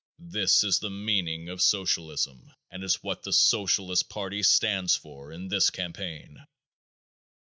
This 0.33 0.63
is 0.63 0.79
the 0.79 0.89
meaning 0.89 1.47
of 1.47 1.61
Socialism 1.61 2.53
and 2.71 2.83
is 2.83 3.03
what 3.03 3.21
the 3.21 3.31
Socialist 3.31 4.09
party 4.09 4.41
stands 4.41 4.95
for 4.95 5.31
in 5.31 5.47
this 5.49 5.69
campaign. 5.69 6.47